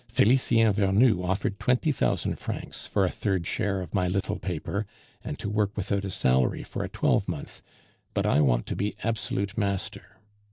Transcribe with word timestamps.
Felicien 0.11 0.73
Vernou 0.73 1.23
offered 1.23 1.59
twenty 1.59 1.91
thousand 1.91 2.39
francs 2.39 2.87
for 2.87 3.05
a 3.05 3.09
third 3.11 3.45
share 3.45 3.81
of 3.81 3.93
my 3.93 4.07
little 4.07 4.39
paper, 4.39 4.87
and 5.23 5.37
to 5.37 5.47
work 5.47 5.77
without 5.77 6.03
a 6.03 6.09
salary 6.09 6.63
for 6.63 6.83
a 6.83 6.89
twelvemonth; 6.89 7.61
but 8.15 8.25
I 8.25 8.41
want 8.41 8.65
to 8.65 8.75
be 8.75 8.95
absolute 9.03 9.55
master. 9.59 10.17